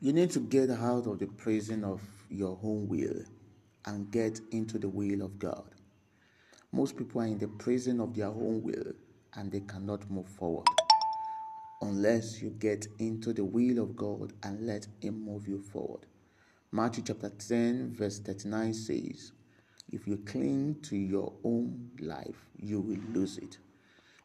[0.00, 2.00] You need to get out of the prison of
[2.30, 3.20] your own will
[3.84, 5.64] and get into the will of God.
[6.70, 8.92] Most people are in the prison of their own will
[9.34, 10.68] and they cannot move forward
[11.82, 16.06] unless you get into the will of God and let Him move you forward.
[16.70, 19.32] Matthew chapter 10, verse 39 says,
[19.90, 23.58] If you cling to your own life, you will lose it.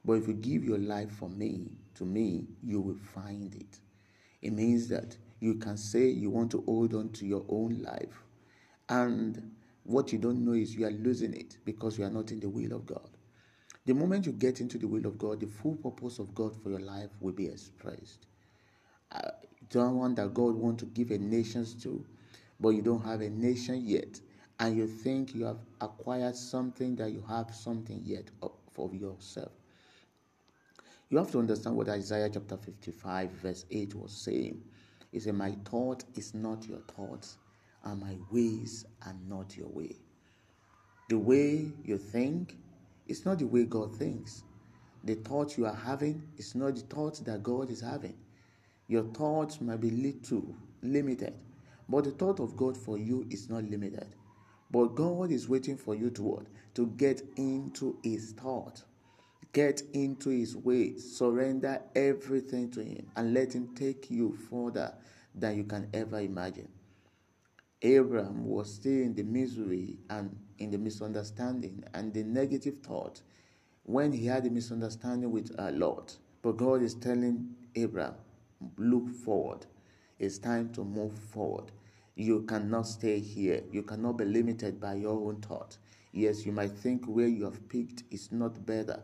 [0.05, 3.79] But if you give your life for me, to me, you will find it.
[4.43, 8.23] It means that you can say you want to hold on to your own life,
[8.87, 9.51] and
[9.83, 12.47] what you don't know is you are losing it because you are not in the
[12.47, 13.09] will of God.
[13.85, 16.69] The moment you get into the will of God, the full purpose of God for
[16.69, 18.25] your life will be expressed.
[19.11, 19.31] Uh,
[19.73, 22.05] one that God wants to give a nation to,
[22.61, 24.21] but you don't have a nation yet,
[24.59, 28.31] and you think you have acquired something that you have something yet
[28.71, 29.51] for yourself.
[31.09, 34.63] You have to understand what Isaiah chapter 55, verse 8 was saying.
[35.13, 37.37] He said, My thought is not your thoughts,
[37.83, 39.95] and my ways are not your way.
[41.07, 42.57] The way you think
[43.07, 44.43] is not the way God thinks.
[45.03, 48.15] The thoughts you are having is not the thoughts that God is having.
[48.87, 51.35] Your thoughts might be little, limited,
[51.87, 54.15] but the thought of God for you is not limited.
[54.71, 56.47] But God is waiting for you to what?
[56.73, 58.81] To get into His thought.
[59.53, 60.97] Get into His way.
[60.97, 64.93] Surrender everything to Him and let Him take you further
[65.33, 66.67] than you can ever imagine.
[67.81, 73.21] Abraham was still in the misery and in the misunderstanding and the negative thought
[73.83, 76.13] when he had a misunderstanding with our Lord.
[76.41, 78.15] But God is telling Abraham,
[78.77, 79.65] look forward.
[80.19, 81.71] It's time to move forward.
[82.15, 83.63] You cannot stay here.
[83.71, 85.77] You cannot be limited by your own thought.
[86.13, 89.03] Yes, you might think where you have picked is not better,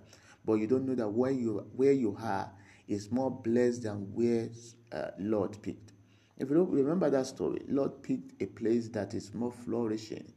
[0.50, 2.50] but you don't know that where you where you are
[2.88, 4.50] is more blessed than where
[4.92, 5.94] uh, Lot picked.
[6.39, 10.33] If you remember that story, Lot picked a place that is more flourishing,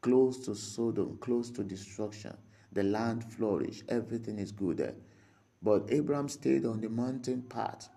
[0.00, 2.36] close to Sodom, close to destruction.
[2.72, 4.94] The land flourished, everything is good there.
[5.62, 7.88] But Abraham stayed on the mountain path,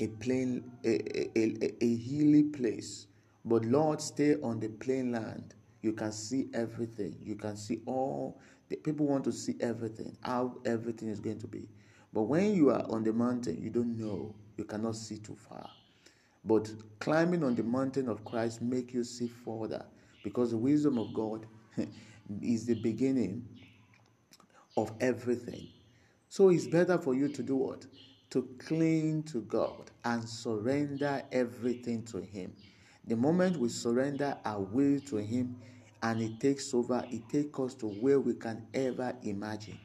[0.00, 3.06] a plain, a, a, a, a hilly place.
[3.42, 5.54] But Lot, stay on the plain land.
[5.82, 7.16] You can see everything.
[7.22, 11.46] You can see all the people want to see everything, how everything is going to
[11.46, 11.68] be.
[12.12, 14.34] But when you are on the mountain, you don't know.
[14.56, 15.70] You cannot see too far.
[16.44, 19.84] But climbing on the mountain of Christ make you see further
[20.24, 21.46] because the wisdom of God
[22.42, 23.46] is the beginning
[24.76, 25.68] of everything.
[26.28, 27.86] So it's better for you to do what?
[28.30, 32.52] To cling to God and surrender everything to Him.
[33.08, 35.56] The moment we surrender our will to Him
[36.02, 39.78] and it takes over, it takes us to where we can ever imagine.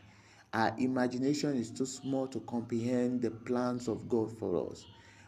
[0.54, 4.86] Our imagination is too small to comprehend the plans of God for us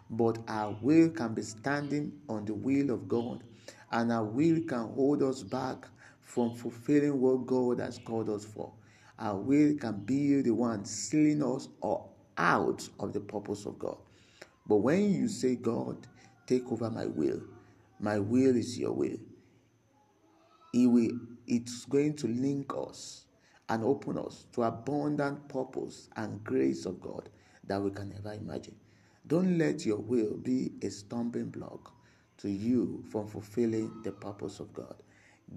[0.10, 3.44] but our will can be standing on the will of God,
[3.92, 5.88] and our will can hold us back
[6.22, 8.72] from fulfilling what God has called us for.
[9.18, 12.06] Our will can be the one sealing us or
[12.38, 13.98] out of the purpose of God.
[14.68, 15.96] But when you say, God,
[16.48, 17.42] take over my will,
[18.00, 19.18] my will is your will,
[20.74, 23.26] will, it's going to link us
[23.70, 27.30] and open us to abundant purpose and grace of God
[27.66, 28.76] that we can never imagine.
[29.28, 31.94] Don't let your will be a stumbling block
[32.38, 34.96] to you from fulfilling the purpose of God.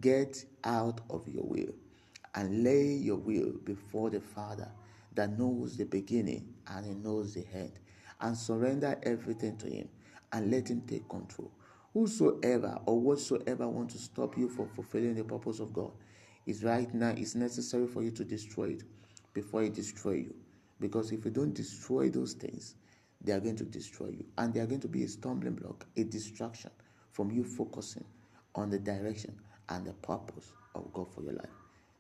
[0.00, 1.74] Get out of your will
[2.34, 4.70] and lay your will before the Father
[5.14, 7.72] that knows the beginning and he knows the end
[8.20, 9.88] and surrender everything to him
[10.32, 11.50] and let him take control.
[11.98, 15.90] Whosoever or whatsoever want to stop you from fulfilling the purpose of God
[16.46, 18.84] is right now it's necessary for you to destroy it
[19.34, 20.34] before it destroy you.
[20.78, 22.76] Because if you don't destroy those things,
[23.20, 24.24] they are going to destroy you.
[24.38, 26.70] And they are going to be a stumbling block, a distraction
[27.10, 28.04] from you focusing
[28.54, 29.36] on the direction
[29.68, 31.50] and the purpose of God for your life.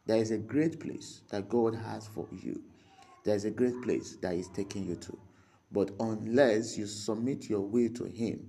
[0.06, 2.62] There is a great place that God has for you.
[3.24, 5.18] There is a great place that He's taking you to.
[5.72, 8.48] But unless you submit your will to Him,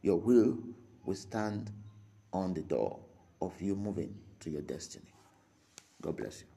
[0.00, 0.56] your will
[1.04, 1.70] will stand
[2.32, 2.98] on the door
[3.40, 5.12] of you moving to your destiny.
[6.02, 6.53] God bless you.